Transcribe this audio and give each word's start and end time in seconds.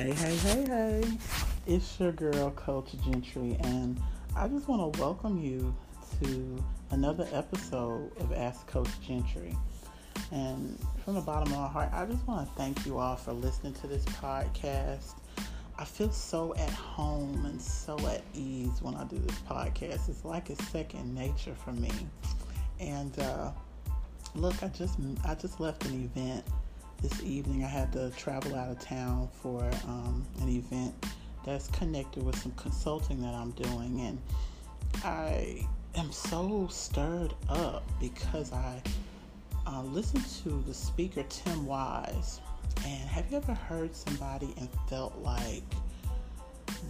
Hey, 0.00 0.12
hey, 0.12 0.36
hey, 0.36 0.64
hey. 0.64 1.04
It's 1.66 2.00
your 2.00 2.12
girl, 2.12 2.52
Coach 2.52 2.94
Gentry, 3.04 3.58
and 3.60 4.00
I 4.34 4.48
just 4.48 4.66
want 4.66 4.94
to 4.94 4.98
welcome 4.98 5.38
you 5.38 5.76
to 6.22 6.64
another 6.88 7.28
episode 7.34 8.10
of 8.18 8.32
Ask 8.32 8.66
Coach 8.66 8.88
Gentry. 9.06 9.54
And 10.32 10.78
from 11.04 11.16
the 11.16 11.20
bottom 11.20 11.52
of 11.52 11.58
my 11.58 11.68
heart, 11.68 11.90
I 11.92 12.06
just 12.06 12.26
want 12.26 12.48
to 12.48 12.54
thank 12.54 12.86
you 12.86 12.96
all 12.96 13.14
for 13.14 13.34
listening 13.34 13.74
to 13.74 13.86
this 13.88 14.02
podcast. 14.06 15.16
I 15.78 15.84
feel 15.84 16.10
so 16.10 16.54
at 16.54 16.70
home 16.70 17.44
and 17.44 17.60
so 17.60 17.98
at 18.08 18.22
ease 18.32 18.80
when 18.80 18.94
I 18.94 19.04
do 19.04 19.18
this 19.18 19.38
podcast. 19.40 20.08
It's 20.08 20.24
like 20.24 20.48
it's 20.48 20.66
second 20.68 21.14
nature 21.14 21.54
for 21.62 21.72
me. 21.72 21.92
And 22.78 23.18
uh, 23.18 23.50
look, 24.34 24.62
I 24.62 24.68
just 24.68 24.98
I 25.26 25.34
just 25.34 25.60
left 25.60 25.84
an 25.84 26.02
event 26.02 26.46
this 27.02 27.22
evening. 27.22 27.64
I 27.64 27.68
had 27.68 27.92
to 27.92 28.10
travel 28.10 28.54
out 28.54 28.70
of 28.70 28.78
town 28.78 29.28
for 29.32 29.62
um, 29.86 30.26
an 30.40 30.48
event 30.48 30.94
that's 31.44 31.68
connected 31.68 32.22
with 32.22 32.38
some 32.38 32.52
consulting 32.52 33.20
that 33.22 33.34
I'm 33.34 33.52
doing, 33.52 34.00
and 34.00 34.18
I 35.04 35.66
am 35.96 36.12
so 36.12 36.68
stirred 36.70 37.34
up 37.48 37.82
because 38.00 38.52
I 38.52 38.82
uh, 39.66 39.82
listened 39.82 40.26
to 40.44 40.62
the 40.66 40.74
speaker 40.74 41.24
Tim 41.28 41.66
Wise. 41.66 42.40
And 42.86 43.08
have 43.08 43.30
you 43.30 43.36
ever 43.36 43.54
heard 43.54 43.94
somebody 43.94 44.54
and 44.58 44.68
felt 44.88 45.16
like 45.18 45.64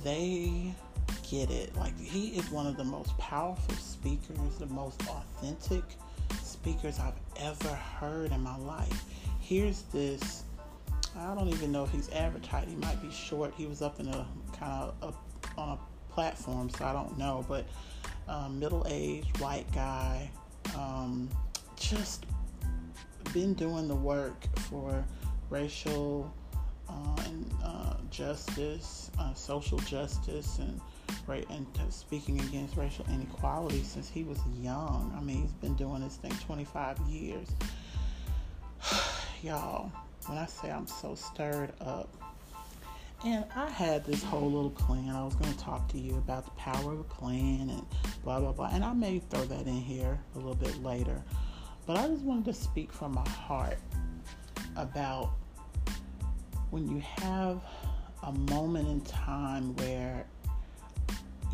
they 0.04 0.72
get 1.28 1.50
it? 1.50 1.74
Like 1.76 1.98
he 1.98 2.28
is 2.28 2.50
one 2.50 2.66
of 2.66 2.76
the 2.76 2.84
most 2.84 3.16
powerful 3.18 3.74
speakers, 3.76 4.58
the 4.58 4.66
most 4.66 5.00
authentic 5.08 5.84
speakers 6.42 6.98
I've 7.00 7.14
ever 7.36 7.74
heard 7.74 8.32
in 8.32 8.40
my 8.42 8.56
life 8.58 9.04
here's 9.50 9.82
this. 9.92 10.44
I 11.18 11.34
don't 11.34 11.48
even 11.48 11.72
know 11.72 11.82
if 11.82 11.90
he's 11.90 12.08
advertised. 12.10 12.68
He 12.68 12.76
might 12.76 13.02
be 13.02 13.10
short. 13.10 13.52
He 13.56 13.66
was 13.66 13.82
up 13.82 13.98
in 13.98 14.06
a 14.06 14.24
kind 14.56 14.72
of 14.72 14.94
a, 15.02 15.60
on 15.60 15.70
a 15.76 16.12
platform, 16.12 16.70
so 16.70 16.84
I 16.84 16.92
don't 16.92 17.18
know. 17.18 17.44
But 17.48 17.66
um, 18.28 18.60
middle-aged 18.60 19.40
white 19.40 19.66
guy, 19.74 20.30
um, 20.76 21.28
just 21.76 22.26
been 23.34 23.54
doing 23.54 23.88
the 23.88 23.94
work 23.94 24.46
for 24.68 25.04
racial 25.50 26.32
uh, 26.88 27.22
and 27.24 27.52
uh, 27.64 27.94
justice, 28.08 29.10
uh, 29.18 29.34
social 29.34 29.78
justice, 29.80 30.60
and 30.60 30.80
right 31.26 31.44
and 31.50 31.66
speaking 31.88 32.40
against 32.42 32.76
racial 32.76 33.04
inequality 33.12 33.82
since 33.82 34.08
he 34.08 34.22
was 34.22 34.38
young. 34.62 35.12
I 35.16 35.20
mean, 35.20 35.42
he's 35.42 35.52
been 35.54 35.74
doing 35.74 36.02
this 36.02 36.16
thing 36.16 36.30
25 36.46 37.00
years 37.00 37.48
y'all, 39.42 39.90
when 40.26 40.38
I 40.38 40.46
say 40.46 40.70
I'm 40.70 40.86
so 40.86 41.14
stirred 41.14 41.72
up, 41.80 42.08
and 43.24 43.44
I 43.54 43.68
had 43.68 44.04
this 44.04 44.22
whole 44.22 44.50
little 44.50 44.70
plan. 44.70 45.14
I 45.14 45.22
was 45.22 45.34
going 45.34 45.52
to 45.52 45.58
talk 45.58 45.88
to 45.88 45.98
you 45.98 46.16
about 46.16 46.46
the 46.46 46.50
power 46.52 46.92
of 46.92 47.00
a 47.00 47.04
plan 47.04 47.68
and 47.68 47.84
blah, 48.24 48.40
blah, 48.40 48.52
blah. 48.52 48.70
And 48.72 48.82
I 48.82 48.94
may 48.94 49.18
throw 49.18 49.44
that 49.44 49.66
in 49.66 49.74
here 49.74 50.18
a 50.34 50.38
little 50.38 50.54
bit 50.54 50.82
later. 50.82 51.22
But 51.86 51.98
I 51.98 52.08
just 52.08 52.22
wanted 52.22 52.46
to 52.46 52.54
speak 52.54 52.92
from 52.92 53.12
my 53.12 53.28
heart 53.28 53.76
about 54.76 55.32
when 56.70 56.88
you 56.88 57.00
have 57.00 57.62
a 58.22 58.32
moment 58.32 58.88
in 58.88 59.00
time 59.02 59.76
where 59.76 60.24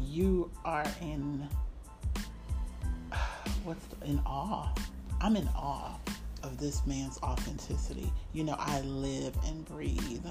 you 0.00 0.50
are 0.65 0.87
in 1.00 1.48
what's 3.65 3.84
the, 3.87 4.06
in 4.06 4.21
awe. 4.25 4.73
I'm 5.21 5.34
in 5.34 5.48
awe 5.48 5.97
of 6.47 6.59
this 6.59 6.87
man's 6.87 7.19
authenticity. 7.23 8.11
You 8.33 8.45
know, 8.45 8.57
I 8.59 8.81
live 8.83 9.35
and 9.47 9.65
breathe 9.65 10.25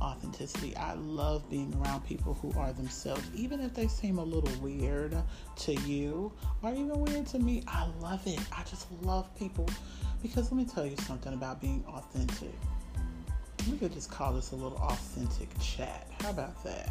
authenticity. 0.00 0.76
I 0.76 0.94
love 0.94 1.48
being 1.48 1.74
around 1.80 2.04
people 2.06 2.34
who 2.34 2.52
are 2.58 2.72
themselves, 2.72 3.22
even 3.34 3.60
if 3.60 3.74
they 3.74 3.86
seem 3.86 4.18
a 4.18 4.24
little 4.24 4.54
weird 4.60 5.16
to 5.56 5.74
you 5.82 6.32
or 6.62 6.70
even 6.70 7.00
weird 7.00 7.26
to 7.28 7.38
me. 7.38 7.62
I 7.66 7.86
love 8.00 8.20
it. 8.26 8.40
I 8.52 8.62
just 8.64 8.86
love 9.02 9.34
people 9.36 9.68
because 10.22 10.52
let 10.52 10.58
me 10.58 10.64
tell 10.64 10.86
you 10.86 10.96
something 10.98 11.32
about 11.32 11.60
being 11.60 11.84
authentic. 11.88 12.54
We 13.70 13.78
could 13.78 13.92
just 13.92 14.10
call 14.10 14.32
this 14.32 14.52
a 14.52 14.56
little 14.56 14.78
authentic 14.78 15.48
chat. 15.60 16.08
How 16.20 16.30
about 16.30 16.62
that? 16.64 16.90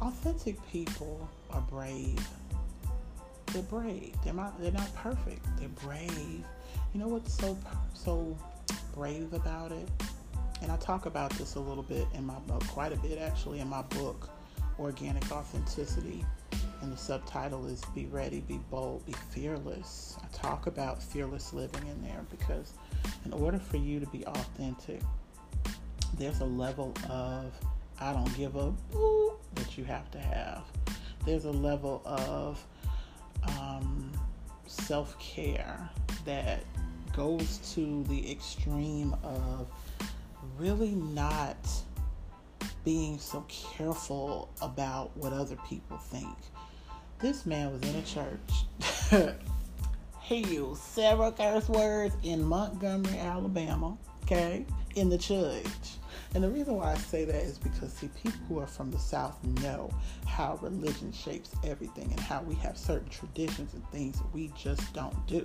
Authentic 0.00 0.56
people 0.70 1.28
are 1.50 1.60
brave. 1.60 2.26
They're 3.52 3.62
brave. 3.62 4.14
They're 4.24 4.34
not. 4.34 4.60
They're 4.60 4.72
not 4.72 4.94
perfect. 4.94 5.44
They're 5.58 5.68
brave 5.68 6.44
you 6.92 7.00
know 7.00 7.08
what's 7.08 7.34
so 7.34 7.56
so 7.94 8.36
brave 8.94 9.32
about 9.32 9.72
it? 9.72 9.88
And 10.62 10.72
I 10.72 10.76
talk 10.76 11.06
about 11.06 11.30
this 11.32 11.54
a 11.54 11.60
little 11.60 11.82
bit 11.82 12.06
in 12.14 12.26
my 12.26 12.38
book, 12.40 12.62
uh, 12.64 12.72
quite 12.72 12.92
a 12.92 12.96
bit 12.96 13.18
actually, 13.18 13.60
in 13.60 13.68
my 13.68 13.82
book, 13.82 14.30
Organic 14.78 15.30
Authenticity. 15.30 16.24
And 16.80 16.92
the 16.92 16.96
subtitle 16.96 17.66
is 17.66 17.82
Be 17.94 18.06
Ready, 18.06 18.40
Be 18.40 18.58
Bold, 18.70 19.04
Be 19.04 19.12
Fearless. 19.30 20.16
I 20.22 20.26
talk 20.36 20.66
about 20.66 21.02
fearless 21.02 21.52
living 21.52 21.86
in 21.86 22.02
there 22.02 22.24
because 22.30 22.72
in 23.24 23.32
order 23.32 23.58
for 23.58 23.76
you 23.76 24.00
to 24.00 24.06
be 24.06 24.24
authentic, 24.26 25.00
there's 26.16 26.40
a 26.40 26.46
level 26.46 26.94
of 27.08 27.52
I 28.00 28.12
don't 28.12 28.36
give 28.36 28.56
a 28.56 28.70
boo 28.92 29.32
that 29.54 29.76
you 29.76 29.84
have 29.84 30.10
to 30.12 30.18
have. 30.18 30.64
There's 31.24 31.44
a 31.44 31.50
level 31.50 32.00
of 32.04 32.64
um, 33.78 34.12
self 34.66 35.18
care 35.18 35.88
that 36.24 36.60
goes 37.14 37.58
to 37.74 38.04
the 38.04 38.30
extreme 38.30 39.14
of 39.22 39.70
really 40.58 40.92
not 40.92 41.56
being 42.84 43.18
so 43.18 43.44
careful 43.48 44.48
about 44.62 45.16
what 45.16 45.32
other 45.32 45.56
people 45.68 45.98
think. 45.98 46.36
This 47.18 47.44
man 47.44 47.72
was 47.72 47.82
in 47.82 47.96
a 47.96 48.02
church. 48.02 49.34
he 50.22 50.36
used 50.38 50.80
several 50.82 51.32
curse 51.32 51.68
words 51.68 52.14
in 52.22 52.42
Montgomery, 52.42 53.18
Alabama, 53.18 53.96
okay, 54.24 54.64
in 54.94 55.08
the 55.08 55.18
church. 55.18 55.64
And 56.34 56.44
the 56.44 56.50
reason 56.50 56.76
why 56.76 56.92
I 56.92 56.96
say 56.96 57.24
that 57.24 57.42
is 57.42 57.58
because, 57.58 57.92
see, 57.92 58.08
people 58.22 58.40
who 58.48 58.58
are 58.58 58.66
from 58.66 58.90
the 58.90 58.98
South 58.98 59.42
know 59.62 59.90
how 60.26 60.58
religion 60.60 61.12
shapes 61.12 61.50
everything 61.64 62.10
and 62.10 62.20
how 62.20 62.42
we 62.42 62.54
have 62.56 62.76
certain 62.76 63.08
traditions 63.08 63.72
and 63.74 63.86
things 63.90 64.20
we 64.32 64.52
just 64.56 64.92
don't 64.92 65.26
do. 65.26 65.44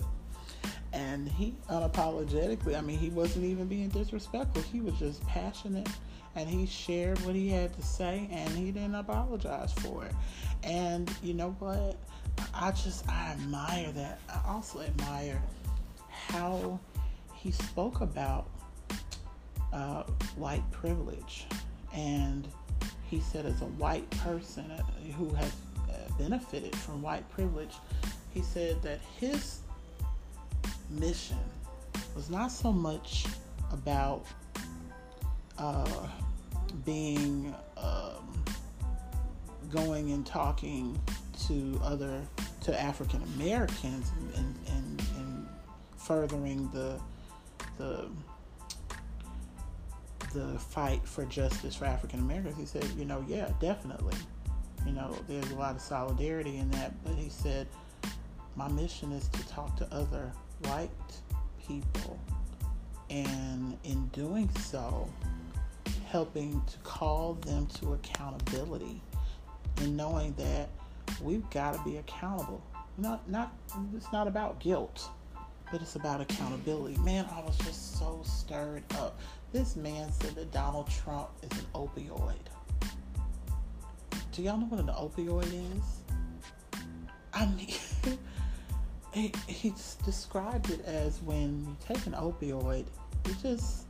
And 0.91 1.27
he 1.27 1.55
unapologetically, 1.69 2.77
I 2.77 2.81
mean, 2.81 2.99
he 2.99 3.09
wasn't 3.09 3.45
even 3.45 3.67
being 3.67 3.89
disrespectful. 3.89 4.61
He 4.61 4.81
was 4.81 4.93
just 4.99 5.25
passionate 5.25 5.89
and 6.35 6.49
he 6.49 6.65
shared 6.65 7.19
what 7.25 7.35
he 7.35 7.49
had 7.49 7.73
to 7.73 7.81
say 7.81 8.27
and 8.31 8.49
he 8.49 8.71
didn't 8.71 8.95
apologize 8.95 9.73
for 9.73 10.05
it. 10.05 10.13
And 10.63 11.11
you 11.23 11.33
know 11.33 11.55
what? 11.59 11.97
I 12.53 12.71
just, 12.71 13.07
I 13.09 13.31
admire 13.31 13.91
that. 13.93 14.19
I 14.29 14.41
also 14.47 14.81
admire 14.81 15.41
how 16.09 16.79
he 17.33 17.51
spoke 17.51 18.01
about 18.01 18.47
uh, 19.73 20.03
white 20.35 20.63
privilege. 20.71 21.45
And 21.93 22.47
he 23.09 23.19
said, 23.19 23.45
as 23.45 23.61
a 23.61 23.65
white 23.65 24.09
person 24.11 24.69
uh, 24.71 24.83
who 25.17 25.29
has 25.33 25.51
uh, 25.89 25.93
benefited 26.17 26.75
from 26.75 27.01
white 27.01 27.29
privilege, 27.29 27.73
he 28.33 28.41
said 28.41 28.81
that 28.81 28.99
his 29.19 29.59
mission 30.89 31.37
was 32.15 32.29
not 32.29 32.51
so 32.51 32.71
much 32.71 33.25
about 33.71 34.25
uh, 35.57 36.07
being 36.85 37.53
um, 37.77 38.43
going 39.71 40.11
and 40.11 40.25
talking 40.25 40.99
to 41.47 41.79
other 41.83 42.21
to 42.61 42.81
African 42.81 43.21
Americans 43.35 44.11
and, 44.35 44.55
and, 44.67 45.01
and 45.17 45.47
furthering 45.97 46.69
the 46.73 46.99
the 47.77 48.07
the 50.33 50.57
fight 50.59 51.05
for 51.07 51.25
justice 51.25 51.75
for 51.75 51.85
African 51.85 52.19
Americans. 52.19 52.57
He 52.57 52.65
said, 52.65 52.85
you 52.97 53.05
know, 53.05 53.23
yeah, 53.27 53.49
definitely. 53.59 54.15
You 54.85 54.93
know, 54.93 55.15
there's 55.27 55.49
a 55.51 55.55
lot 55.55 55.75
of 55.75 55.81
solidarity 55.81 56.57
in 56.57 56.69
that, 56.71 56.93
but 57.03 57.15
he 57.15 57.29
said, 57.29 57.67
my 58.55 58.67
mission 58.67 59.11
is 59.11 59.27
to 59.29 59.47
talk 59.47 59.77
to 59.77 59.87
other 59.93 60.31
white 60.63 60.89
people, 61.67 62.19
and 63.09 63.77
in 63.83 64.07
doing 64.07 64.49
so, 64.59 65.09
helping 66.07 66.61
to 66.67 66.77
call 66.79 67.35
them 67.35 67.65
to 67.67 67.93
accountability 67.93 69.01
and 69.77 69.97
knowing 69.97 70.33
that 70.33 70.69
we've 71.21 71.49
got 71.49 71.73
to 71.73 71.83
be 71.83 71.97
accountable. 71.97 72.61
Not, 72.97 73.27
not, 73.29 73.53
it's 73.95 74.11
not 74.11 74.27
about 74.27 74.59
guilt, 74.59 75.09
but 75.71 75.81
it's 75.81 75.95
about 75.95 76.21
accountability. 76.21 76.97
Man, 76.97 77.25
I 77.33 77.41
was 77.41 77.57
just 77.57 77.97
so 77.97 78.21
stirred 78.23 78.83
up. 78.95 79.19
This 79.53 79.75
man 79.75 80.11
said 80.11 80.33
that 80.33 80.51
Donald 80.51 80.89
Trump 80.89 81.29
is 81.43 81.59
an 81.59 81.65
opioid. 81.75 82.33
Do 84.31 84.41
y'all 84.41 84.57
know 84.57 84.65
what 84.65 84.79
an 84.79 84.87
opioid 84.87 85.45
is? 85.45 86.79
I 87.35 87.45
mean, 87.45 87.67
he, 89.13 89.31
he 89.45 89.71
described 90.03 90.71
it 90.71 90.83
as 90.85 91.21
when 91.21 91.67
you 91.67 91.77
take 91.87 92.03
an 92.07 92.13
opioid, 92.13 92.87
it 93.25 93.35
just 93.43 93.85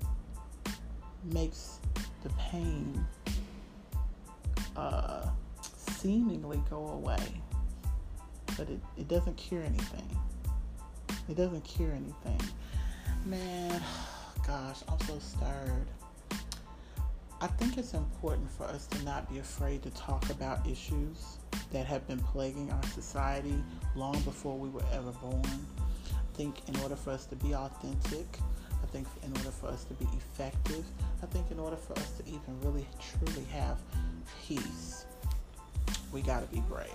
makes 1.31 1.79
the 2.23 2.29
pain 2.31 3.05
uh, 4.75 5.29
seemingly 5.61 6.61
go 6.69 6.89
away, 6.89 7.41
but 8.57 8.69
it, 8.69 8.81
it 8.97 9.07
doesn't 9.07 9.37
cure 9.37 9.63
anything. 9.63 10.17
It 11.29 11.37
doesn't 11.37 11.63
cure 11.63 11.93
anything. 11.93 12.41
Man, 13.25 13.81
gosh, 14.45 14.79
I'm 14.87 14.99
so 15.07 15.19
stirred. 15.19 15.87
I 17.41 17.47
think 17.47 17.77
it's 17.77 17.93
important 17.93 18.49
for 18.51 18.65
us 18.65 18.87
to 18.87 19.03
not 19.03 19.29
be 19.31 19.39
afraid 19.39 19.83
to 19.83 19.89
talk 19.91 20.29
about 20.29 20.65
issues 20.67 21.37
that 21.71 21.85
have 21.85 22.07
been 22.07 22.19
plaguing 22.19 22.71
our 22.71 22.83
society 22.83 23.55
long 23.95 24.19
before 24.21 24.57
we 24.57 24.69
were 24.69 24.83
ever 24.93 25.11
born. 25.11 25.41
I 25.45 26.37
think 26.37 26.67
in 26.67 26.75
order 26.77 26.95
for 26.95 27.11
us 27.11 27.25
to 27.27 27.35
be 27.35 27.53
authentic, 27.53 28.39
I 28.81 28.85
think 28.87 29.07
in 29.23 29.31
order 29.37 29.51
for 29.51 29.67
us 29.67 29.83
to 29.85 29.93
be 29.95 30.07
effective, 30.15 30.85
I 31.21 31.25
think 31.27 31.51
in 31.51 31.59
order 31.59 31.75
for 31.75 31.93
us 31.93 32.11
to 32.11 32.27
even 32.27 32.61
really 32.61 32.87
truly 32.99 33.45
have 33.51 33.77
peace, 34.45 35.05
we 36.11 36.21
got 36.21 36.41
to 36.41 36.55
be 36.55 36.61
brave. 36.61 36.89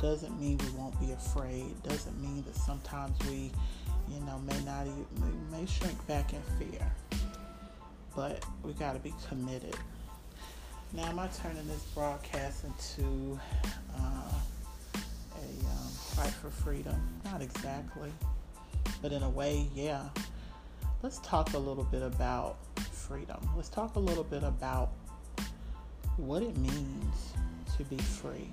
Doesn't 0.00 0.38
mean 0.40 0.58
we 0.58 0.70
won't 0.70 0.98
be 1.00 1.12
afraid. 1.12 1.80
Doesn't 1.82 2.20
mean 2.20 2.42
that 2.44 2.56
sometimes 2.56 3.16
we, 3.28 3.52
you 4.08 4.20
know, 4.20 4.38
may 4.40 4.60
not 4.64 4.86
even, 4.86 5.50
may 5.50 5.66
shrink 5.66 6.06
back 6.06 6.32
in 6.32 6.42
fear. 6.58 6.92
But 8.14 8.44
we 8.62 8.72
got 8.74 8.92
to 8.94 9.00
be 9.00 9.12
committed. 9.28 9.76
Now, 10.92 11.06
am 11.06 11.18
I 11.18 11.26
turning 11.42 11.66
this 11.66 11.82
broadcast 11.94 12.64
into 12.64 13.38
uh, 13.98 14.32
a 15.34 15.66
um, 15.66 15.88
fight 16.14 16.30
for 16.30 16.50
freedom? 16.50 16.94
Not 17.24 17.42
exactly, 17.42 18.12
but 19.02 19.10
in 19.10 19.22
a 19.24 19.30
way, 19.30 19.66
yeah. 19.74 20.04
Let's 21.02 21.18
talk 21.18 21.54
a 21.54 21.58
little 21.58 21.84
bit 21.84 22.02
about 22.02 22.58
freedom. 22.76 23.36
Let's 23.56 23.68
talk 23.68 23.96
a 23.96 24.00
little 24.00 24.24
bit 24.24 24.44
about 24.44 24.92
what 26.16 26.42
it 26.42 26.56
means 26.56 27.32
to 27.76 27.84
be 27.84 27.98
free 27.98 28.48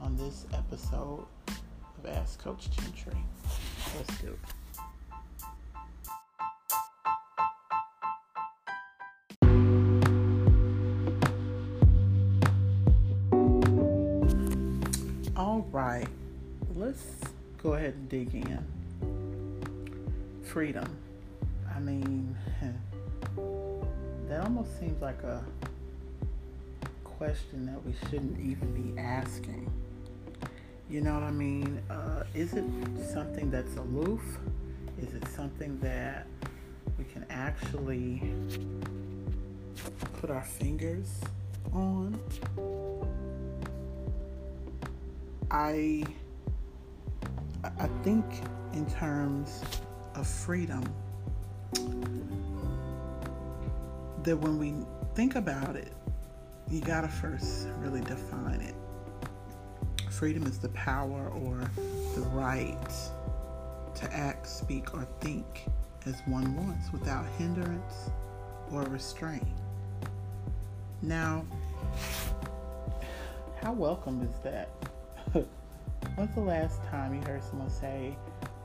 on 0.00 0.16
this 0.16 0.46
episode 0.54 1.26
of 1.48 2.06
Ask 2.10 2.38
Coach 2.42 2.70
Gentry. 2.70 3.16
Let's 3.96 4.18
do 4.18 4.28
it. 4.28 4.61
Right, 15.70 16.08
let's 16.74 17.04
go 17.62 17.74
ahead 17.74 17.94
and 17.94 18.08
dig 18.08 18.34
in. 18.34 18.64
Freedom. 20.44 20.88
I 21.74 21.78
mean, 21.78 22.36
that 24.28 24.42
almost 24.42 24.78
seems 24.78 25.00
like 25.00 25.22
a 25.22 25.44
question 27.04 27.64
that 27.66 27.82
we 27.84 27.94
shouldn't 28.10 28.38
even 28.40 28.72
be 28.74 28.98
asking. 29.00 29.70
You 30.90 31.00
know 31.00 31.14
what 31.14 31.22
I 31.22 31.30
mean? 31.30 31.80
Uh, 31.88 32.24
is 32.34 32.52
it 32.54 32.64
something 33.10 33.50
that's 33.50 33.76
aloof? 33.76 34.20
Is 35.00 35.14
it 35.14 35.26
something 35.28 35.78
that 35.80 36.26
we 36.98 37.04
can 37.04 37.24
actually 37.30 38.34
put 40.20 40.30
our 40.30 40.44
fingers 40.44 41.08
on? 41.72 42.20
I 45.52 46.02
I 47.78 47.86
think 48.02 48.24
in 48.72 48.86
terms 48.86 49.62
of 50.14 50.26
freedom 50.26 50.82
that 54.22 54.36
when 54.36 54.58
we 54.58 54.74
think 55.14 55.34
about 55.34 55.76
it, 55.76 55.92
you 56.70 56.80
gotta 56.80 57.08
first 57.08 57.68
really 57.80 58.00
define 58.00 58.62
it. 58.62 58.74
Freedom 60.10 60.44
is 60.44 60.58
the 60.58 60.70
power 60.70 61.28
or 61.28 61.70
the 62.14 62.22
right 62.32 62.90
to 63.94 64.12
act, 64.12 64.46
speak, 64.46 64.94
or 64.94 65.06
think 65.20 65.66
as 66.06 66.14
one 66.24 66.56
wants 66.56 66.90
without 66.92 67.26
hindrance 67.36 68.10
or 68.70 68.82
restraint. 68.84 69.46
Now, 71.02 71.44
how 73.60 73.72
welcome 73.72 74.22
is 74.22 74.38
that? 74.44 74.70
When's 76.14 76.34
the 76.34 76.40
last 76.40 76.82
time 76.84 77.14
you 77.14 77.22
heard 77.22 77.42
someone 77.42 77.70
say, 77.70 78.14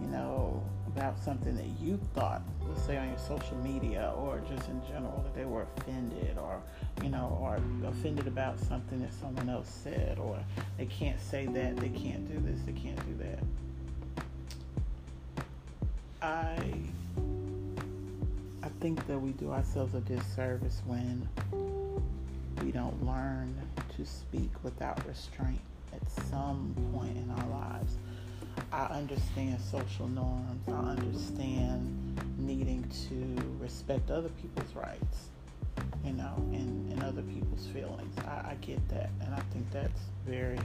you 0.01 0.07
know, 0.07 0.61
about 0.87 1.17
something 1.17 1.55
that 1.55 1.69
you 1.81 1.97
thought, 2.13 2.41
let's 2.67 2.81
say 2.81 2.97
on 2.97 3.07
your 3.07 3.17
social 3.17 3.55
media 3.57 4.13
or 4.17 4.41
just 4.49 4.67
in 4.67 4.81
general, 4.85 5.21
that 5.23 5.33
they 5.33 5.45
were 5.45 5.65
offended 5.77 6.37
or, 6.37 6.61
you 7.01 7.09
know, 7.09 7.37
or 7.41 7.57
offended 7.87 8.27
about 8.27 8.59
something 8.59 8.99
that 8.99 9.13
someone 9.13 9.47
else 9.47 9.69
said 9.69 10.19
or 10.19 10.37
they 10.77 10.87
can't 10.87 11.21
say 11.21 11.45
that, 11.45 11.77
they 11.77 11.87
can't 11.89 12.27
do 12.27 12.37
this, 12.51 12.59
they 12.65 12.73
can't 12.73 12.99
do 13.07 13.23
that. 13.23 13.39
I 16.21 16.57
I 18.61 18.69
think 18.81 19.07
that 19.07 19.17
we 19.17 19.31
do 19.31 19.51
ourselves 19.51 19.93
a 19.93 20.01
disservice 20.01 20.81
when 20.85 21.29
we 22.61 22.71
don't 22.71 23.05
learn 23.05 23.55
to 23.95 24.05
speak 24.05 24.51
without 24.63 25.07
restraint 25.07 25.61
some 26.29 26.75
point 26.93 27.17
in 27.17 27.29
our 27.31 27.47
lives. 27.47 27.97
I 28.71 28.85
understand 28.85 29.59
social 29.61 30.07
norms. 30.07 30.67
I 30.67 30.91
understand 30.91 32.21
needing 32.37 32.83
to 33.09 33.57
respect 33.59 34.11
other 34.11 34.29
people's 34.29 34.75
rights, 34.75 35.29
you 36.03 36.13
know, 36.13 36.33
and, 36.51 36.91
and 36.91 37.03
other 37.03 37.21
people's 37.21 37.67
feelings. 37.67 38.17
I, 38.19 38.51
I 38.51 38.57
get 38.61 38.87
that. 38.89 39.09
And 39.21 39.33
I 39.33 39.41
think 39.53 39.69
that's 39.71 40.01
very 40.25 40.59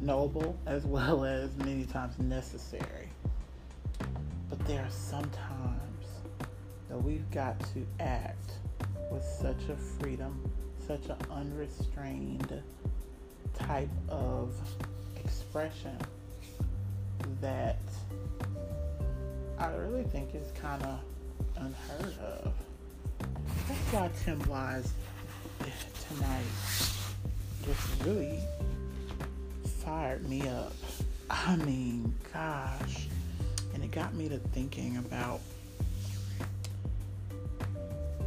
noble 0.00 0.56
as 0.66 0.84
well 0.86 1.24
as 1.24 1.56
many 1.58 1.84
times 1.84 2.18
necessary. 2.18 3.08
But 4.48 4.64
there 4.66 4.82
are 4.82 4.90
some 4.90 5.28
times 5.30 6.06
that 6.88 7.02
we've 7.02 7.30
got 7.30 7.58
to 7.74 7.86
act 8.00 8.52
with 9.10 9.24
such 9.24 9.68
a 9.68 9.76
freedom, 9.76 10.50
such 10.86 11.06
an 11.06 11.16
unrestrained 11.30 12.62
type 13.54 13.88
of 14.08 14.54
expression 15.16 15.96
that 17.40 17.78
I 19.58 19.68
really 19.74 20.04
think 20.04 20.34
is 20.34 20.50
kind 20.60 20.82
of 20.82 21.00
unheard 21.56 22.18
of. 22.18 22.52
That's 23.68 23.92
why 23.92 24.10
Tim 24.24 24.42
Wise 24.48 24.92
tonight 26.08 26.44
just 27.64 28.04
really 28.04 28.38
fired 29.84 30.28
me 30.28 30.48
up. 30.48 30.72
I 31.28 31.56
mean, 31.56 32.14
gosh. 32.32 33.08
And 33.74 33.84
it 33.84 33.90
got 33.90 34.14
me 34.14 34.28
to 34.28 34.38
thinking 34.38 34.96
about 34.96 35.40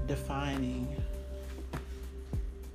defining 0.08 0.88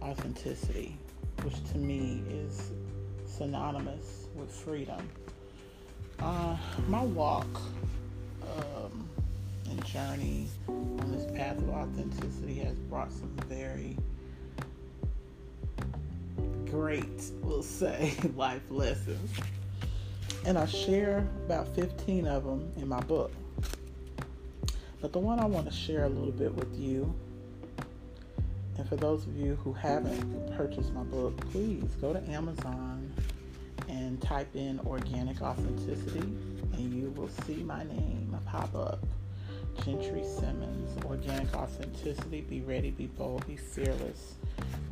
authenticity, 0.03 0.97
which 1.43 1.63
to 1.73 1.79
me 1.79 2.23
is 2.31 2.71
synonymous 3.27 4.27
with 4.35 4.51
freedom. 4.51 5.09
Uh, 6.19 6.57
my 6.89 7.03
walk 7.03 7.47
um, 8.43 9.09
and 9.71 9.85
journey 9.85 10.49
on 10.67 11.13
this 11.13 11.31
path 11.37 11.59
of 11.59 11.69
authenticity 11.71 12.55
has 12.57 12.77
brought 12.81 13.13
some 13.13 13.31
very 13.47 13.97
great, 16.71 17.31
we'll 17.43 17.63
say, 17.63 18.15
life 18.37 18.63
lessons. 18.71 19.31
And 20.45 20.59
I 20.59 20.67
share 20.67 21.27
about 21.47 21.69
15 21.75 22.27
of 22.27 22.45
them 22.45 22.73
in 22.77 22.89
my 22.89 23.01
book. 23.01 23.33
But 25.01 25.13
the 25.13 25.19
one 25.19 25.39
I 25.39 25.45
want 25.45 25.67
to 25.67 25.73
share 25.73 26.05
a 26.05 26.09
little 26.09 26.33
bit 26.33 26.53
with 26.55 26.77
you, 26.79 27.15
and 28.79 28.89
for 28.89 28.97
those 28.97 29.27
of 29.27 29.37
you 29.37 29.57
who 29.57 29.73
haven't 29.73 30.57
purchased 30.57 30.93
my 30.95 31.03
book, 31.03 31.37
please 31.51 31.85
go 32.01 32.13
to 32.13 32.23
Amazon 32.31 33.13
and 33.89 34.21
type 34.23 34.55
in 34.55 34.81
organic 34.87 35.43
authenticity 35.43 36.21
and 36.21 36.95
you 36.95 37.11
will 37.11 37.31
see 37.45 37.63
my 37.63 37.83
name 37.85 38.19
pop 38.49 38.75
up. 38.75 38.99
Gentry 39.85 40.25
Simmons, 40.25 41.05
Organic 41.05 41.55
Authenticity. 41.55 42.41
Be 42.41 42.63
ready, 42.63 42.91
be 42.91 43.07
bold, 43.07 43.47
be 43.47 43.57
fearless. 43.57 44.35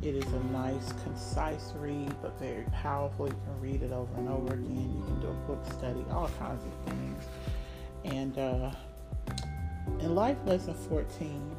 It 0.01 0.15
is 0.15 0.31
a 0.31 0.39
nice, 0.51 0.93
concise 1.03 1.73
read, 1.77 2.13
but 2.21 2.39
very 2.39 2.65
powerful. 2.71 3.27
You 3.27 3.33
can 3.33 3.61
read 3.61 3.83
it 3.83 3.91
over 3.91 4.13
and 4.17 4.29
over 4.29 4.53
again. 4.53 4.93
You 4.95 5.03
can 5.05 5.19
do 5.19 5.27
a 5.27 5.33
book 5.47 5.65
study, 5.73 6.05
all 6.11 6.29
kinds 6.39 6.63
of 6.63 6.93
things. 6.93 7.23
And 8.05 8.37
uh, 8.37 8.71
in 9.99 10.15
Life 10.15 10.37
Lesson 10.45 10.75
14, 10.75 11.55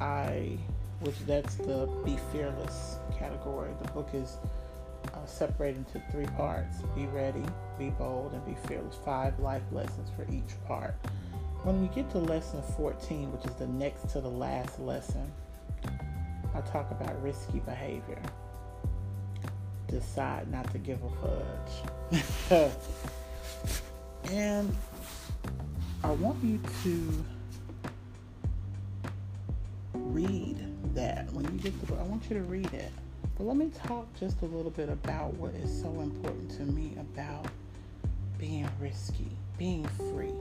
I, 0.00 0.56
which 1.04 1.18
that's 1.26 1.56
the 1.56 1.88
Be 2.04 2.18
Fearless 2.32 2.96
category. 3.18 3.70
The 3.82 3.90
book 3.92 4.08
is 4.14 4.38
uh, 5.12 5.26
separated 5.26 5.78
into 5.86 6.02
three 6.10 6.26
parts 6.36 6.78
be 6.96 7.06
ready, 7.06 7.44
be 7.78 7.90
bold, 7.90 8.32
and 8.32 8.44
be 8.46 8.56
fearless. 8.66 8.96
Five 9.04 9.38
life 9.38 9.62
lessons 9.70 10.10
for 10.16 10.24
each 10.32 10.54
part. 10.66 10.94
When 11.62 11.80
we 11.80 11.88
get 11.88 12.10
to 12.10 12.18
lesson 12.18 12.62
14, 12.76 13.32
which 13.32 13.44
is 13.44 13.54
the 13.56 13.66
next 13.66 14.08
to 14.10 14.20
the 14.20 14.28
last 14.28 14.78
lesson, 14.80 15.30
I 16.54 16.60
talk 16.60 16.90
about 16.90 17.20
risky 17.22 17.60
behavior. 17.60 18.20
decide 19.88 20.50
not 20.50 20.70
to 20.72 20.78
give 20.78 20.98
a 21.02 21.10
fudge. 22.50 22.72
and 24.30 24.74
I 26.02 26.10
want 26.12 26.42
you 26.42 26.60
to 26.82 27.24
read 29.94 30.63
that 30.94 31.32
when 31.32 31.44
you 31.44 31.58
get 31.58 31.78
the 31.80 31.86
book. 31.86 31.98
I 32.00 32.04
want 32.04 32.28
you 32.30 32.36
to 32.36 32.42
read 32.42 32.72
it. 32.72 32.90
But 33.36 33.44
let 33.44 33.56
me 33.56 33.70
talk 33.86 34.06
just 34.18 34.40
a 34.42 34.46
little 34.46 34.70
bit 34.70 34.88
about 34.88 35.34
what 35.34 35.54
is 35.54 35.80
so 35.82 35.88
important 36.00 36.50
to 36.52 36.62
me 36.62 36.96
about 36.98 37.46
being 38.38 38.68
risky, 38.80 39.28
being 39.58 39.86
free, 40.12 40.34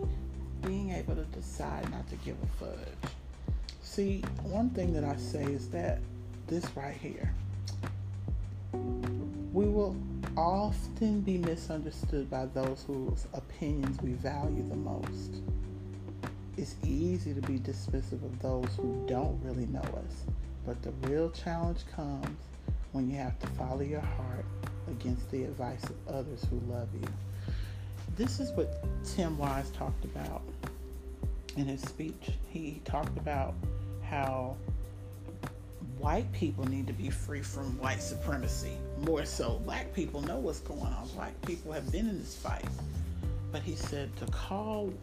being 0.66 0.92
able 0.92 1.16
to 1.16 1.24
decide 1.26 1.90
not 1.92 2.08
to 2.10 2.16
give 2.18 2.36
a 2.44 2.64
fudge. 2.64 3.12
See, 3.82 4.24
one 4.44 4.70
thing 4.72 4.94
that 4.94 5.04
I 5.04 5.16
say 5.18 5.44
is 5.44 5.70
that 5.70 6.00
this 6.48 6.66
right 6.76 6.96
here, 6.96 7.34
we 9.54 9.66
will 9.66 9.96
often 10.38 11.22
be 11.22 11.38
misunderstood 11.38 12.30
by 12.30 12.46
those 12.48 12.84
whose 12.88 13.28
opinions 13.34 14.02
we 14.02 14.14
value 14.14 14.68
the 14.68 14.76
most. 14.76 15.42
It's 16.56 16.76
easy 16.86 17.34
to 17.34 17.42
be 17.42 17.58
dismissive 17.58 18.24
of 18.24 18.40
those 18.40 18.68
who 18.78 19.04
don't 19.08 19.40
really 19.44 19.66
know 19.66 19.82
us, 19.82 20.26
but 20.68 20.82
the 20.84 20.92
real 21.08 21.32
challenge 21.32 21.80
comes 21.96 22.38
when 22.92 23.10
you 23.10 23.18
have 23.18 23.40
to 23.40 23.48
follow 23.48 23.82
your 23.82 24.02
heart 24.02 24.46
against 24.88 25.30
the 25.32 25.46
advice 25.46 25.84
of 25.86 25.96
others 26.08 26.46
who 26.50 26.62
love 26.72 26.88
you. 26.94 27.08
This 28.16 28.40
is 28.40 28.52
what 28.52 28.86
Tim 29.04 29.36
Wise 29.40 29.72
talked 29.72 30.06
about 30.06 30.44
in 31.58 31.66
his 31.66 31.82
speech. 31.82 32.30
He 32.50 32.82
talked 32.86 33.18
about 33.18 33.56
how 34.04 34.56
white 35.98 36.32
people 36.34 36.70
need 36.70 36.86
to 36.86 36.94
be 36.94 37.10
free 37.10 37.42
from 37.42 37.80
white 37.80 38.02
supremacy. 38.02 38.78
More 39.00 39.26
so, 39.26 39.60
black 39.66 39.92
people 39.94 40.22
know 40.22 40.38
what's 40.38 40.60
going 40.60 40.82
on. 40.82 41.08
Black 41.16 41.34
people 41.42 41.72
have 41.72 41.92
been 41.92 42.08
in 42.08 42.20
this 42.20 42.36
fight. 42.36 42.66
But 43.52 43.64
he 43.64 43.76
said 43.76 44.16
to 44.18 44.26
call 44.28 44.94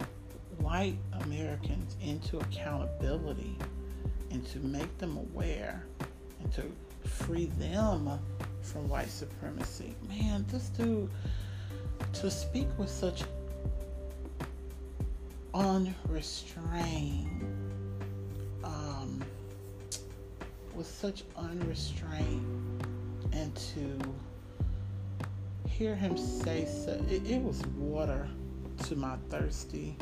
white 0.61 0.97
Americans 1.23 1.97
into 2.03 2.39
accountability 2.39 3.57
and 4.31 4.47
to 4.47 4.59
make 4.61 4.97
them 4.99 5.17
aware 5.17 5.85
and 6.43 6.53
to 6.53 6.63
free 7.09 7.47
them 7.59 8.19
from 8.63 8.89
white 8.89 9.11
supremacy. 9.11 9.95
Man, 10.09 10.45
this 10.51 10.69
dude, 10.69 11.11
to 12.15 12.31
speak 12.31 12.69
with 12.79 12.89
such 12.89 13.25
unrestrained, 15.55 17.43
um, 18.65 19.23
with 20.75 20.87
such 20.87 21.25
unrestrained, 21.37 22.87
and 23.33 23.55
to 23.55 23.99
hear 25.69 25.95
him 25.95 26.17
say 26.17 26.67
so, 26.67 26.93
it, 27.11 27.27
it 27.29 27.41
was 27.43 27.65
water 27.79 28.29
to 28.85 28.97
my 28.97 29.17
thirsty 29.29 29.97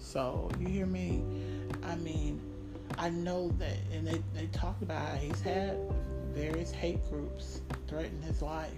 soul. 0.00 0.50
You 0.58 0.68
hear 0.68 0.86
me? 0.86 1.22
I 1.84 1.96
mean, 1.96 2.40
I 2.98 3.10
know 3.10 3.48
that, 3.58 3.76
and 3.92 4.06
they, 4.06 4.22
they 4.34 4.46
talked 4.46 4.82
about 4.82 5.06
how 5.06 5.14
he's 5.14 5.40
had 5.40 5.76
various 6.32 6.70
hate 6.70 6.98
groups 7.10 7.60
threaten 7.88 8.20
his 8.22 8.42
life. 8.42 8.70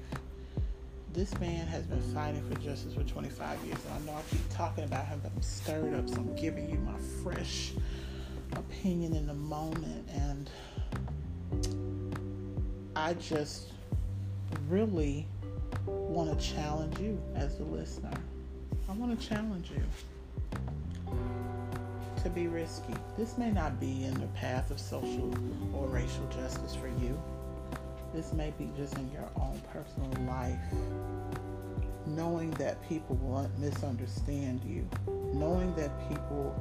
This 1.13 1.39
man 1.41 1.67
has 1.67 1.85
been 1.85 2.01
fighting 2.15 2.43
for 2.49 2.59
justice 2.61 2.95
for 2.95 3.03
25 3.03 3.65
years, 3.65 3.79
and 3.87 3.95
I 3.95 4.13
know 4.13 4.19
I 4.19 4.23
keep 4.31 4.49
talking 4.51 4.85
about 4.85 5.07
him, 5.07 5.21
but 5.23 5.33
I'm 5.35 5.43
stirred 5.43 5.95
up, 5.95 6.09
so 6.09 6.17
I'm 6.17 6.35
giving 6.37 6.71
you 6.71 6.79
my 6.79 6.99
fresh 7.23 7.73
opinion 8.53 9.15
in 9.15 9.27
the 9.27 9.35
moment. 9.35 10.09
And 10.15 10.51
I 12.97 13.15
just 13.15 13.73
really 14.69 15.27
want 15.87 16.39
to 16.39 16.47
challenge 16.55 16.99
you 16.99 17.21
as 17.35 17.59
the 17.59 17.65
listener. 17.65 18.13
I 18.89 18.93
want 18.93 19.19
to 19.19 19.29
challenge 19.29 19.71
you 19.71 19.83
to 22.23 22.31
be 22.31 22.47
risky. 22.47 22.95
This 23.19 23.37
may 23.37 23.51
not 23.51 23.81
be 23.81 24.05
in 24.05 24.15
the 24.15 24.29
path 24.29 24.71
of 24.71 24.79
social 24.79 25.35
or 25.75 25.87
racial 25.89 26.27
justice 26.29 26.75
for 26.75 26.87
you. 26.87 27.21
This 28.15 28.33
may 28.33 28.53
be 28.59 28.71
just 28.77 28.97
in 28.97 29.11
your 29.11 29.29
own 29.37 29.61
personal 29.73 30.11
life. 30.27 30.59
Knowing 32.07 32.51
that 32.53 32.87
people 32.89 33.17
will 33.17 33.51
misunderstand 33.59 34.63
you, 34.65 34.89
knowing 35.35 35.75
that 35.75 35.91
people 36.09 36.55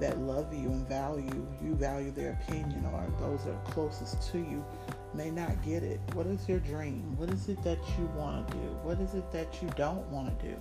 that 0.00 0.18
love 0.18 0.52
you 0.54 0.68
and 0.68 0.88
value 0.88 1.46
you 1.60 1.74
value 1.74 2.12
their 2.12 2.38
opinion 2.42 2.86
or 2.86 3.04
those 3.18 3.44
that 3.44 3.52
are 3.52 3.72
closest 3.72 4.30
to 4.30 4.38
you 4.38 4.64
may 5.14 5.30
not 5.30 5.62
get 5.62 5.82
it. 5.82 6.00
What 6.14 6.26
is 6.26 6.48
your 6.48 6.60
dream? 6.60 7.16
What 7.16 7.30
is 7.30 7.48
it 7.48 7.62
that 7.64 7.78
you 7.98 8.06
want 8.16 8.48
to 8.48 8.54
do? 8.54 8.60
What 8.82 9.00
is 9.00 9.14
it 9.14 9.30
that 9.32 9.60
you 9.62 9.68
don't 9.76 10.06
want 10.08 10.38
to 10.38 10.46
do 10.46 10.56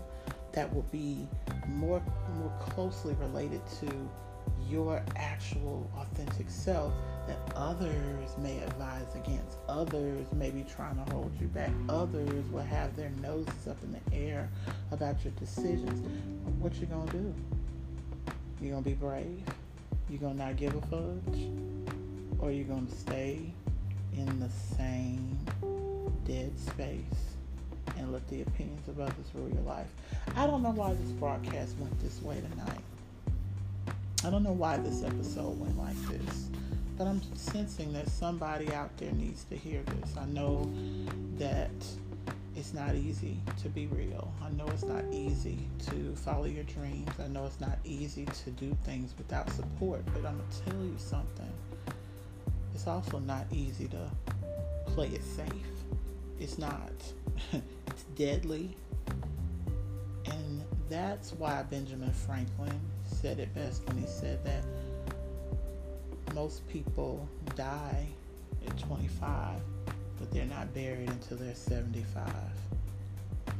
that 0.53 0.73
will 0.73 0.87
be 0.91 1.27
more 1.67 2.01
more 2.35 2.51
closely 2.59 3.13
related 3.15 3.61
to 3.79 4.09
your 4.69 5.03
actual 5.15 5.89
authentic 5.97 6.49
self 6.49 6.93
that 7.27 7.37
others 7.55 8.37
may 8.37 8.57
advise 8.59 9.15
against. 9.15 9.57
Others 9.67 10.27
may 10.33 10.49
be 10.49 10.63
trying 10.63 10.95
to 11.03 11.11
hold 11.13 11.31
you 11.39 11.47
back. 11.47 11.71
Others 11.89 12.49
will 12.51 12.63
have 12.63 12.95
their 12.95 13.09
noses 13.21 13.67
up 13.69 13.77
in 13.83 13.93
the 13.93 14.15
air 14.15 14.49
about 14.91 15.23
your 15.23 15.33
decisions. 15.33 16.05
What 16.59 16.75
you 16.75 16.87
gonna 16.87 17.11
do? 17.11 17.33
You 18.61 18.71
gonna 18.71 18.81
be 18.81 18.93
brave? 18.93 19.43
You 20.09 20.17
gonna 20.17 20.33
not 20.35 20.55
give 20.55 20.75
a 20.75 20.81
fudge? 20.81 21.49
Or 22.39 22.51
you 22.51 22.63
gonna 22.63 22.89
stay 22.89 23.53
in 24.15 24.39
the 24.39 24.49
same 24.49 25.37
dead 26.25 26.57
space 26.57 27.36
and 27.97 28.11
let 28.11 28.27
the 28.27 28.41
opinions 28.41 28.87
of 28.87 28.99
others 28.99 29.25
rule 29.33 29.49
your 29.49 29.63
life? 29.63 29.87
I 30.35 30.47
don't 30.47 30.63
know 30.63 30.71
why 30.71 30.93
this 30.93 31.11
broadcast 31.11 31.75
went 31.79 31.99
this 31.99 32.21
way 32.21 32.41
tonight. 32.51 32.81
I 34.23 34.29
don't 34.29 34.43
know 34.43 34.51
why 34.51 34.77
this 34.77 35.03
episode 35.03 35.59
went 35.59 35.77
like 35.77 35.95
this, 36.07 36.49
but 36.97 37.05
I'm 37.07 37.21
sensing 37.35 37.93
that 37.93 38.09
somebody 38.09 38.73
out 38.73 38.95
there 38.97 39.11
needs 39.11 39.43
to 39.45 39.55
hear 39.55 39.81
this. 39.83 40.17
I 40.17 40.25
know 40.25 40.71
that 41.37 41.69
it's 42.55 42.73
not 42.73 42.95
easy 42.95 43.37
to 43.61 43.69
be 43.69 43.85
real. 43.85 44.33
I 44.43 44.49
know 44.49 44.65
it's 44.69 44.83
not 44.83 45.03
easy 45.11 45.59
to 45.91 46.15
follow 46.15 46.45
your 46.45 46.63
dreams. 46.63 47.11
I 47.23 47.27
know 47.27 47.45
it's 47.45 47.61
not 47.61 47.77
easy 47.83 48.25
to 48.25 48.49
do 48.51 48.75
things 48.83 49.13
without 49.17 49.49
support, 49.51 50.03
but 50.07 50.25
I'm 50.25 50.37
going 50.37 50.49
to 50.49 50.71
tell 50.71 50.83
you 50.83 50.95
something. 50.97 51.53
It's 52.73 52.87
also 52.87 53.19
not 53.19 53.45
easy 53.51 53.87
to 53.89 54.09
play 54.87 55.09
it 55.09 55.23
safe. 55.23 55.76
It's 56.39 56.57
not. 56.57 56.91
it's 57.53 58.03
deadly. 58.15 58.75
And 60.25 60.63
that's 60.89 61.33
why 61.33 61.63
Benjamin 61.63 62.11
Franklin 62.11 62.79
said 63.03 63.39
it 63.39 63.53
best 63.55 63.87
when 63.87 63.97
he 63.97 64.05
said 64.07 64.43
that 64.45 64.63
most 66.35 66.67
people 66.67 67.27
die 67.55 68.07
at 68.65 68.77
25, 68.77 69.55
but 70.19 70.31
they're 70.31 70.45
not 70.45 70.73
buried 70.73 71.09
until 71.09 71.37
they're 71.37 71.55
75. 71.55 72.27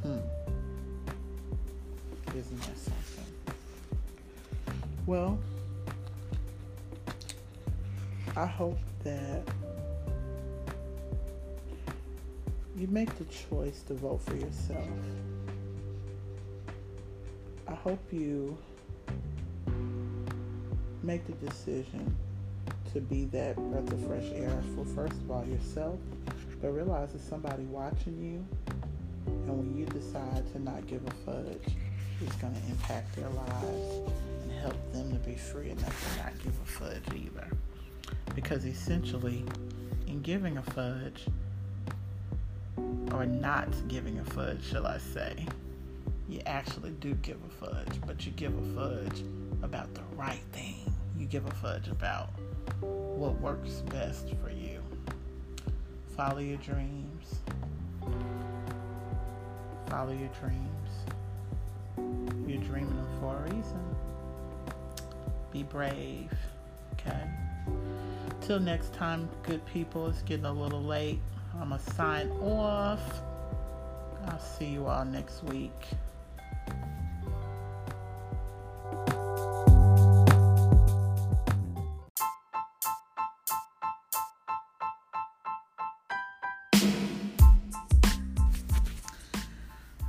Hmm. 0.04 0.20
Isn't 2.38 2.62
that 2.62 2.78
something? 2.78 3.26
Well, 5.08 5.40
I 8.36 8.46
hope 8.46 8.78
that 9.04 9.42
you 12.78 12.88
make 12.88 13.14
the 13.18 13.26
choice 13.26 13.82
to 13.88 13.96
vote 13.96 14.22
for 14.22 14.36
yourself. 14.36 14.88
I 17.68 17.74
hope 17.74 18.00
you 18.12 18.56
make 21.02 21.26
the 21.26 21.34
decision 21.34 22.16
to 22.94 23.02
be 23.02 23.26
that 23.26 23.56
breath 23.56 23.92
of 23.92 24.06
fresh 24.06 24.30
air 24.32 24.62
for 24.76 24.86
first 24.86 25.14
of 25.14 25.32
all 25.32 25.46
yourself, 25.46 25.98
but 26.62 26.70
realize 26.70 27.14
there's 27.14 27.28
somebody 27.28 27.64
watching 27.64 28.22
you. 28.22 28.46
And 29.26 29.58
when 29.58 29.76
you 29.76 29.86
decide 29.86 30.50
to 30.54 30.60
not 30.62 30.86
give 30.86 31.02
a 31.08 31.12
fudge, 31.26 31.76
it's 32.22 32.36
going 32.36 32.54
to 32.54 32.62
impact 32.70 33.16
their 33.16 33.30
lives 33.30 34.12
and 34.44 34.52
help 34.62 34.94
them 34.94 35.12
to 35.12 35.20
be 35.28 35.36
free 35.36 35.72
enough 35.72 36.14
to 36.14 36.24
not 36.24 36.34
give 36.44 36.54
a 36.62 36.66
fudge 36.66 37.04
either. 37.16 37.48
Because 38.36 38.66
essentially, 38.66 39.44
in 40.06 40.22
giving 40.22 40.58
a 40.58 40.64
fudge, 40.64 41.26
or 43.14 43.26
not 43.26 43.70
giving 43.88 44.20
a 44.20 44.26
fudge, 44.26 44.64
shall 44.64 44.88
I 44.88 44.98
say, 44.98 45.46
you 46.30 46.42
actually 46.46 46.92
do 46.92 47.14
give 47.16 47.38
a 47.46 47.66
fudge, 47.66 48.02
but 48.06 48.26
you 48.26 48.32
give 48.34 48.58
a 48.58 48.76
fudge 48.76 49.24
about 49.64 49.94
the 49.94 50.04
right 50.16 50.44
thing 50.52 50.94
you 51.20 51.26
give 51.26 51.46
a 51.48 51.52
fudge 51.56 51.88
about 51.88 52.30
what 52.80 53.40
works 53.42 53.82
best 53.90 54.30
for 54.44 54.52
you. 54.52 54.82
Follow 56.16 56.40
your 56.40 56.58
dreams. 56.58 57.36
Follow 59.88 60.14
your 60.14 60.30
dreams. 60.40 60.92
You're 62.48 62.62
dreaming 62.62 62.96
them 62.96 63.08
for 63.20 63.36
a 63.36 63.42
reason. 63.44 63.96
Be 65.52 65.64
brave, 65.64 66.32
okay? 66.94 67.24
Till 68.42 68.60
next 68.60 68.94
time, 68.94 69.28
good 69.44 69.66
people. 69.66 70.08
It's 70.08 70.22
getting 70.22 70.46
a 70.46 70.54
little 70.54 70.84
late. 70.84 71.20
I'm 71.60 71.70
going 71.70 71.82
to 71.82 71.94
sign 71.94 72.30
off. 72.42 73.22
I'll 74.28 74.40
see 74.40 74.66
you 74.66 74.88
all 74.88 75.06
next 75.06 75.44
week. 75.44 75.72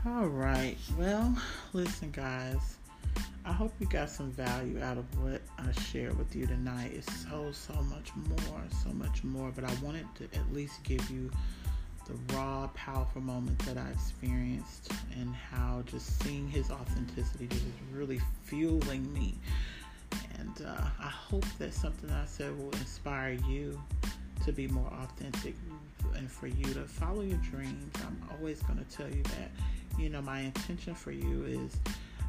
All 0.07 0.27
right. 0.27 0.77
Well, 0.99 1.37
listen, 1.73 2.11
guys. 2.11 2.78
I 3.49 3.53
hope 3.53 3.73
you 3.81 3.87
got 3.87 4.11
some 4.11 4.31
value 4.31 4.79
out 4.83 4.99
of 4.99 5.07
what 5.25 5.41
I 5.57 5.73
shared 5.81 6.19
with 6.19 6.37
you 6.37 6.47
tonight. 6.47 6.93
It's 6.95 7.23
so, 7.23 7.51
so 7.51 7.73
much 7.85 8.13
more, 8.15 8.63
so 8.85 8.91
much 8.91 9.25
more. 9.25 9.51
But 9.51 9.65
I 9.65 9.73
wanted 9.83 10.05
to 10.17 10.25
at 10.25 10.53
least 10.53 10.85
give 10.85 11.11
you 11.11 11.31
the 12.07 12.35
raw, 12.35 12.69
powerful 12.75 13.23
moments 13.23 13.65
that 13.65 13.79
I 13.79 13.89
experienced 13.89 14.93
and 15.19 15.35
how 15.35 15.83
just 15.87 16.23
seeing 16.23 16.47
his 16.47 16.71
authenticity 16.71 17.47
just 17.47 17.63
is 17.63 17.73
really 17.91 18.21
fueling 18.45 19.11
me. 19.15 19.35
And 20.39 20.67
uh, 20.67 20.83
I 21.01 21.09
hope 21.09 21.47
that 21.59 21.73
something 21.73 22.11
I 22.11 22.27
said 22.27 22.55
will 22.59 22.73
inspire 22.73 23.39
you 23.49 23.81
to 24.45 24.53
be 24.53 24.69
more 24.69 24.93
authentic 25.03 25.55
and 26.17 26.31
for 26.31 26.49
you 26.49 26.75
to 26.75 26.83
follow 26.83 27.23
your 27.23 27.39
dreams. 27.39 27.95
I'm 28.07 28.29
always 28.31 28.63
going 28.65 28.79
to 28.79 28.97
tell 28.97 29.09
you 29.09 29.23
that. 29.23 29.51
You 29.99 30.11
know, 30.11 30.21
my 30.21 30.41
intention 30.41 30.95
for 30.95 31.13
you 31.13 31.45
is 31.45 31.75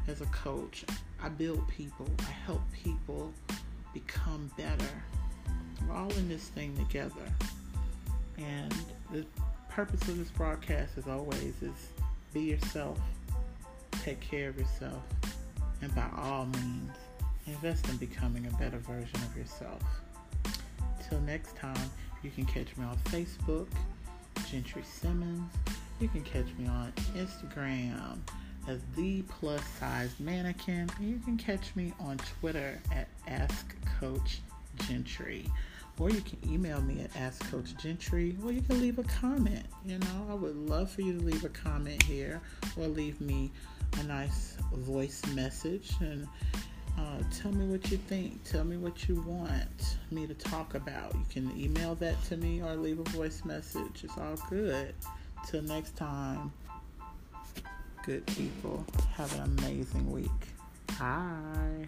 as 0.08 0.20
a 0.20 0.26
coach, 0.26 0.84
I 1.22 1.28
build 1.28 1.66
people, 1.68 2.08
I 2.20 2.30
help 2.46 2.62
people 2.72 3.32
become 3.92 4.50
better. 4.56 4.90
We're 5.86 5.94
all 5.94 6.10
in 6.12 6.28
this 6.28 6.48
thing 6.48 6.76
together. 6.76 7.32
And 8.38 8.74
the 9.12 9.24
purpose 9.68 10.02
of 10.08 10.18
this 10.18 10.30
broadcast, 10.30 10.98
as 10.98 11.06
always, 11.06 11.62
is 11.62 11.88
be 12.32 12.42
yourself, 12.42 12.98
take 14.02 14.20
care 14.20 14.48
of 14.48 14.58
yourself, 14.58 15.02
and 15.82 15.94
by 15.94 16.06
all 16.16 16.46
means, 16.46 16.92
invest 17.46 17.88
in 17.88 17.96
becoming 17.96 18.46
a 18.46 18.50
better 18.56 18.78
version 18.78 19.16
of 19.16 19.36
yourself. 19.36 19.82
Till 21.08 21.20
next 21.20 21.56
time, 21.56 21.90
you 22.22 22.30
can 22.30 22.44
catch 22.44 22.76
me 22.76 22.84
on 22.84 22.96
Facebook, 23.06 23.66
Gentry 24.50 24.82
Simmons. 24.82 25.52
You 26.00 26.08
can 26.08 26.22
catch 26.22 26.46
me 26.58 26.66
on 26.66 26.92
Instagram 27.16 28.18
as 28.68 28.80
the 28.96 29.22
plus 29.22 29.62
size 29.78 30.14
mannequin. 30.18 30.90
You 31.00 31.18
can 31.24 31.36
catch 31.36 31.74
me 31.76 31.92
on 32.00 32.18
Twitter 32.18 32.80
at 32.92 33.08
Ask 33.28 33.74
Coach 33.98 34.40
Gentry. 34.88 35.46
Or 35.98 36.08
you 36.10 36.22
can 36.22 36.38
email 36.50 36.80
me 36.80 37.02
at 37.02 37.14
Ask 37.16 37.50
Coach 37.50 37.76
Gentry, 37.76 38.36
or 38.42 38.52
you 38.52 38.62
can 38.62 38.80
leave 38.80 38.98
a 38.98 39.02
comment. 39.02 39.66
You 39.84 39.98
know, 39.98 40.26
I 40.30 40.34
would 40.34 40.56
love 40.56 40.90
for 40.90 41.02
you 41.02 41.18
to 41.18 41.24
leave 41.24 41.44
a 41.44 41.50
comment 41.50 42.02
here 42.04 42.40
or 42.78 42.86
leave 42.86 43.20
me 43.20 43.50
a 43.98 44.02
nice 44.04 44.56
voice 44.72 45.22
message 45.34 45.92
and 46.00 46.26
uh, 46.98 47.22
tell 47.30 47.52
me 47.52 47.66
what 47.66 47.90
you 47.90 47.96
think. 47.96 48.42
Tell 48.44 48.64
me 48.64 48.76
what 48.76 49.08
you 49.08 49.20
want 49.22 49.98
me 50.10 50.26
to 50.26 50.34
talk 50.34 50.74
about. 50.74 51.14
You 51.14 51.24
can 51.30 51.58
email 51.58 51.94
that 51.96 52.22
to 52.24 52.36
me 52.36 52.62
or 52.62 52.76
leave 52.76 52.98
a 52.98 53.04
voice 53.10 53.44
message. 53.44 54.04
It's 54.04 54.16
all 54.16 54.36
good. 54.48 54.94
Till 55.46 55.62
next 55.62 55.96
time, 55.96 56.52
good 58.10 58.26
people, 58.26 58.84
have 59.14 59.32
an 59.38 59.56
amazing 59.58 60.10
week. 60.10 60.40
Bye. 60.98 61.86